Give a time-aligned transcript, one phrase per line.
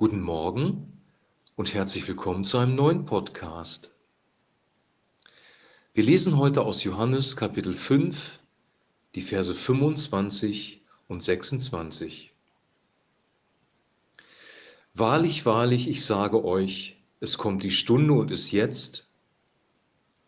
[0.00, 0.98] Guten Morgen
[1.56, 3.94] und herzlich willkommen zu einem neuen Podcast.
[5.92, 8.40] Wir lesen heute aus Johannes Kapitel 5,
[9.14, 12.32] die Verse 25 und 26.
[14.94, 19.10] Wahrlich, wahrlich, ich sage euch, es kommt die Stunde und ist jetzt,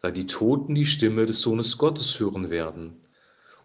[0.00, 3.00] da die Toten die Stimme des Sohnes Gottes hören werden,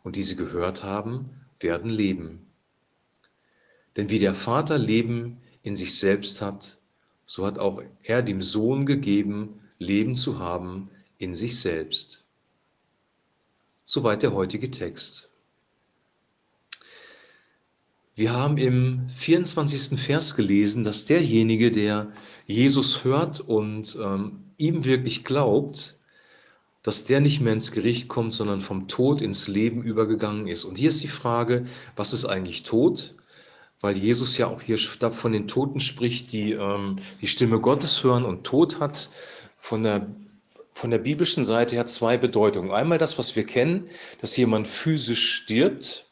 [0.01, 1.29] und die sie gehört haben,
[1.59, 2.47] werden leben.
[3.97, 6.77] Denn wie der Vater Leben in sich selbst hat,
[7.25, 12.23] so hat auch er dem Sohn gegeben, Leben zu haben in sich selbst.
[13.85, 15.31] Soweit der heutige Text.
[18.15, 19.99] Wir haben im 24.
[19.99, 22.11] Vers gelesen, dass derjenige, der
[22.45, 25.97] Jesus hört und ähm, ihm wirklich glaubt,
[26.83, 30.65] dass der nicht mehr ins Gericht kommt, sondern vom Tod ins Leben übergegangen ist.
[30.65, 33.15] Und hier ist die Frage, was ist eigentlich Tod?
[33.81, 38.25] Weil Jesus ja auch hier von den Toten spricht, die ähm, die Stimme Gottes hören
[38.25, 39.09] und Tod hat
[39.57, 40.07] von der,
[40.71, 42.71] von der biblischen Seite her zwei Bedeutungen.
[42.71, 43.87] Einmal das, was wir kennen,
[44.21, 46.05] dass jemand physisch stirbt,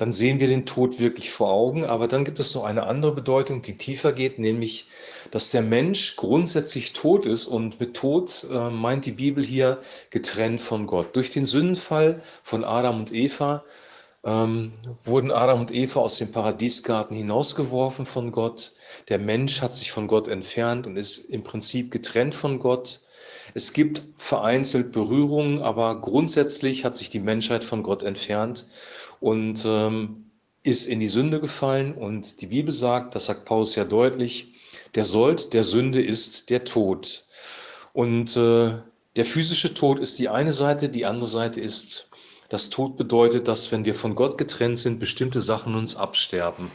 [0.00, 3.14] dann sehen wir den Tod wirklich vor Augen, aber dann gibt es noch eine andere
[3.14, 4.86] Bedeutung, die tiefer geht, nämlich,
[5.30, 10.62] dass der Mensch grundsätzlich tot ist und mit Tod äh, meint die Bibel hier getrennt
[10.62, 11.14] von Gott.
[11.16, 13.62] Durch den Sündenfall von Adam und Eva
[14.24, 14.72] ähm,
[15.04, 18.72] wurden Adam und Eva aus dem Paradiesgarten hinausgeworfen von Gott.
[19.08, 23.00] Der Mensch hat sich von Gott entfernt und ist im Prinzip getrennt von Gott.
[23.54, 28.66] Es gibt vereinzelt Berührungen, aber grundsätzlich hat sich die Menschheit von Gott entfernt
[29.20, 30.30] und ähm,
[30.62, 31.94] ist in die Sünde gefallen.
[31.94, 34.54] Und die Bibel sagt, das sagt Paulus ja deutlich,
[34.94, 37.24] der Sold der Sünde ist der Tod.
[37.92, 38.72] Und äh,
[39.16, 42.09] der physische Tod ist die eine Seite, die andere Seite ist
[42.50, 46.70] das Tod bedeutet, dass wenn wir von Gott getrennt sind, bestimmte Sachen uns absterben,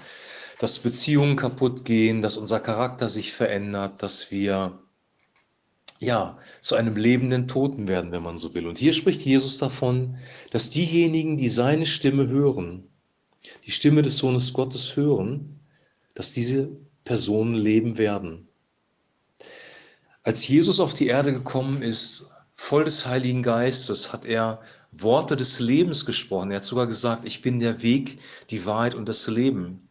[0.58, 4.80] dass Beziehungen kaputt gehen, dass unser Charakter sich verändert, dass wir
[6.00, 8.68] ja, zu einem lebenden Toten werden, wenn man so will.
[8.68, 10.18] Und hier spricht Jesus davon,
[10.52, 12.88] dass diejenigen, die seine Stimme hören,
[13.66, 15.60] die Stimme des Sohnes Gottes hören,
[16.14, 16.70] dass diese
[17.04, 18.48] Personen leben werden.
[20.24, 24.62] Als Jesus auf die Erde gekommen ist, voll des Heiligen Geistes, hat er
[24.92, 26.52] Worte des Lebens gesprochen.
[26.52, 29.90] Er hat sogar gesagt, ich bin der Weg, die Wahrheit und das Leben.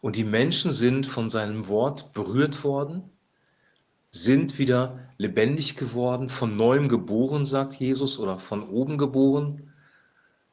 [0.00, 3.10] Und die Menschen sind von seinem Wort berührt worden,
[4.10, 9.72] sind wieder lebendig geworden, von neuem geboren, sagt Jesus, oder von oben geboren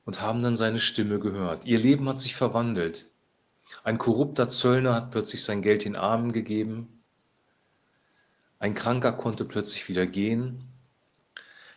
[0.05, 1.65] und haben dann seine Stimme gehört.
[1.65, 3.09] Ihr Leben hat sich verwandelt.
[3.83, 7.03] Ein korrupter Zöllner hat plötzlich sein Geld den Armen gegeben.
[8.57, 10.74] Ein Kranker konnte plötzlich wieder gehen.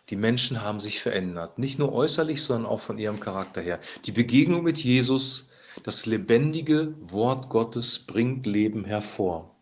[0.09, 3.79] Die Menschen haben sich verändert, nicht nur äußerlich, sondern auch von ihrem Charakter her.
[4.05, 5.49] Die Begegnung mit Jesus,
[5.83, 9.55] das lebendige Wort Gottes bringt Leben hervor.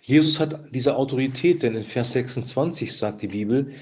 [0.00, 3.72] Jesus hat diese Autorität, denn in Vers 26 sagt die Bibel,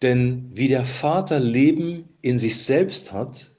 [0.00, 3.54] denn wie der Vater Leben in sich selbst hat,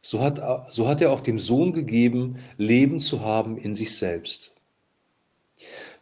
[0.00, 0.40] so hat,
[0.72, 4.54] so hat er auch dem Sohn gegeben, Leben zu haben in sich selbst.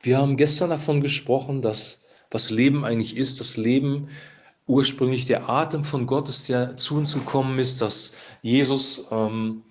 [0.02, 1.99] Wir haben gestern davon gesprochen, dass
[2.30, 3.40] was Leben eigentlich ist.
[3.40, 4.08] Das Leben
[4.66, 9.62] ursprünglich der Atem von Gott ist, der zu uns gekommen ist, dass Jesus ähm,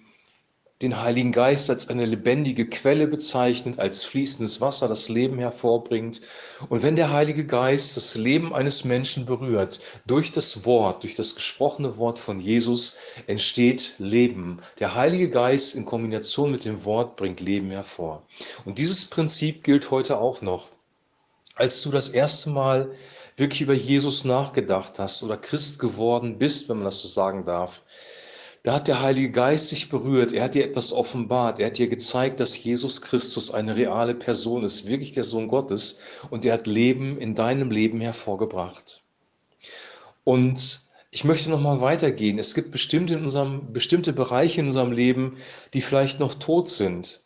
[0.82, 6.22] den Heiligen Geist als eine lebendige Quelle bezeichnet, als fließendes Wasser das Leben hervorbringt.
[6.70, 11.36] Und wenn der Heilige Geist das Leben eines Menschen berührt, durch das Wort, durch das
[11.36, 14.60] gesprochene Wort von Jesus, entsteht Leben.
[14.80, 18.24] Der Heilige Geist in Kombination mit dem Wort bringt Leben hervor.
[18.64, 20.70] Und dieses Prinzip gilt heute auch noch
[21.60, 22.92] als du das erste Mal
[23.36, 27.84] wirklich über Jesus nachgedacht hast oder Christ geworden bist, wenn man das so sagen darf,
[28.64, 31.88] da hat der Heilige Geist sich berührt, er hat dir etwas offenbart, er hat dir
[31.88, 36.00] gezeigt, dass Jesus Christus eine reale Person ist, wirklich der Sohn Gottes
[36.30, 39.02] und er hat Leben in deinem Leben hervorgebracht.
[40.24, 40.82] Und
[41.12, 42.38] ich möchte noch mal weitergehen.
[42.38, 45.38] Es gibt bestimmte, in unserem, bestimmte Bereiche in unserem Leben,
[45.74, 47.22] die vielleicht noch tot sind.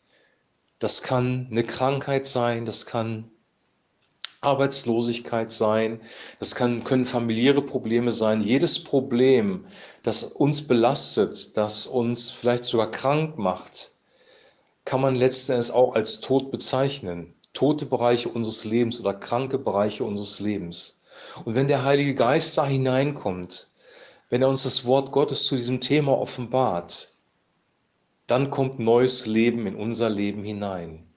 [0.80, 3.30] Das kann eine Krankheit sein, das kann
[4.44, 6.02] Arbeitslosigkeit sein,
[6.40, 8.42] das kann, können familiäre Probleme sein.
[8.42, 9.66] Jedes Problem,
[10.04, 13.92] das uns belastet, das uns vielleicht sogar krank macht,
[14.86, 17.34] kann man letzten Endes auch als Tod bezeichnen.
[17.54, 21.00] Tote Bereiche unseres Lebens oder kranke Bereiche unseres Lebens.
[21.46, 23.68] Und wenn der Heilige Geist da hineinkommt,
[24.30, 27.14] wenn er uns das Wort Gottes zu diesem Thema offenbart,
[28.28, 31.13] dann kommt neues Leben in unser Leben hinein.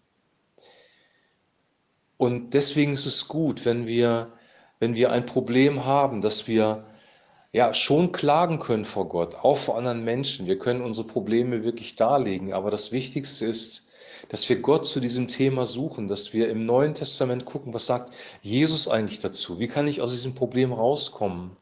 [2.19, 4.33] Und deswegen ist es gut, wenn wir,
[4.79, 6.87] wenn wir ein Problem haben, dass wir
[7.53, 10.47] ja schon klagen können vor Gott, auch vor anderen Menschen.
[10.47, 13.85] Wir können unsere Probleme wirklich darlegen, aber das Wichtigste ist,
[14.29, 18.13] dass wir Gott zu diesem Thema suchen, dass wir im Neuen Testament gucken, was sagt
[18.43, 19.59] Jesus eigentlich dazu?
[19.59, 21.57] Wie kann ich aus diesem Problem rauskommen?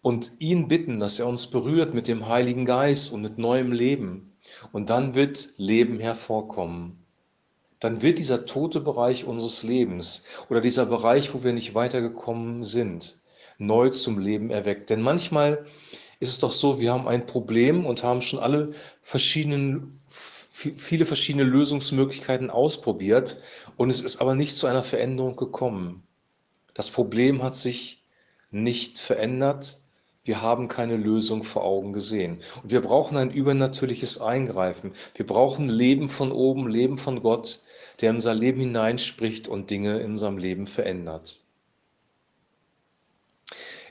[0.00, 4.36] Und ihn bitten, dass er uns berührt mit dem Heiligen Geist und mit neuem Leben.
[4.72, 7.04] Und dann wird Leben hervorkommen.
[7.80, 13.20] Dann wird dieser tote Bereich unseres Lebens oder dieser Bereich, wo wir nicht weitergekommen sind,
[13.58, 14.90] neu zum Leben erweckt.
[14.90, 15.64] Denn manchmal
[16.20, 21.44] ist es doch so, wir haben ein Problem und haben schon alle verschiedenen, viele verschiedene
[21.44, 23.38] Lösungsmöglichkeiten ausprobiert
[23.76, 26.02] und es ist aber nicht zu einer Veränderung gekommen.
[26.74, 28.04] Das Problem hat sich
[28.50, 29.80] nicht verändert.
[30.28, 32.40] Wir haben keine Lösung vor Augen gesehen.
[32.62, 34.92] Und wir brauchen ein übernatürliches Eingreifen.
[35.14, 37.60] Wir brauchen Leben von oben, Leben von Gott,
[38.02, 41.40] der in unser Leben hineinspricht und Dinge in unserem Leben verändert.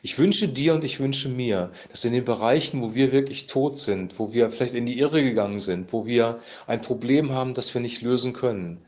[0.03, 3.75] Ich wünsche dir und ich wünsche mir, dass in den Bereichen, wo wir wirklich tot
[3.75, 7.73] sind, wo wir vielleicht in die Irre gegangen sind, wo wir ein Problem haben, das
[7.73, 8.85] wir nicht lösen können,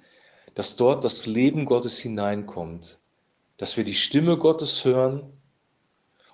[0.54, 3.00] dass dort das Leben Gottes hineinkommt,
[3.58, 5.24] dass wir die Stimme Gottes hören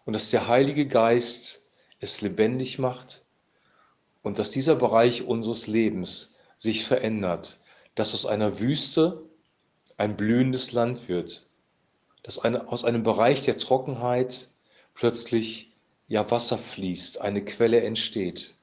[0.06, 1.64] und dass der Heilige Geist
[2.00, 3.24] es lebendig macht
[4.22, 7.60] und dass dieser Bereich unseres Lebens sich verändert,
[7.96, 9.24] dass aus einer Wüste
[9.98, 11.48] ein blühendes Land wird,
[12.24, 14.50] dass eine, aus einem Bereich der Trockenheit
[14.94, 15.72] plötzlich
[16.08, 18.54] ja Wasser fließt, eine Quelle entsteht.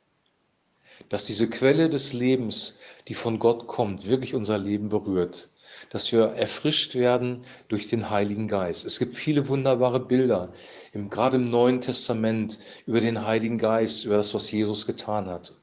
[1.09, 2.79] Dass diese Quelle des Lebens,
[3.09, 5.51] die von Gott kommt, wirklich unser Leben berührt.
[5.91, 8.85] Dass wir erfrischt werden durch den Heiligen Geist.
[8.85, 10.53] Es gibt viele wunderbare Bilder,
[10.93, 15.55] im, gerade im Neuen Testament, über den Heiligen Geist, über das, was Jesus getan hat.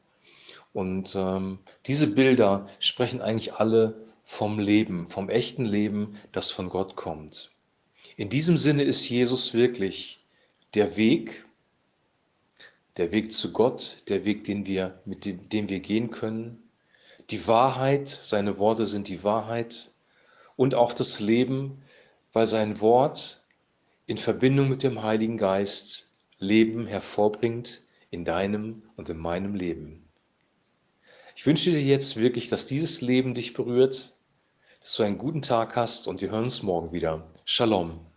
[0.73, 6.95] Und ähm, diese Bilder sprechen eigentlich alle vom Leben, vom echten Leben, das von Gott
[6.95, 7.51] kommt.
[8.15, 10.19] In diesem Sinne ist Jesus wirklich
[10.75, 11.45] der Weg,
[12.97, 16.61] der Weg zu Gott, der Weg, den wir, mit dem, dem wir gehen können,
[17.29, 19.91] die Wahrheit, seine Worte sind die Wahrheit
[20.59, 21.81] und auch das Leben,
[22.33, 23.45] weil sein Wort
[24.07, 30.09] in Verbindung mit dem Heiligen Geist Leben hervorbringt in deinem und in meinem Leben.
[31.33, 34.13] Ich wünsche dir jetzt wirklich, dass dieses Leben dich berührt,
[34.81, 37.33] dass du einen guten Tag hast und wir hören uns morgen wieder.
[37.45, 38.08] Shalom.